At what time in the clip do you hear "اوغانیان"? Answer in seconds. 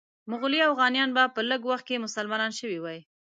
0.69-1.09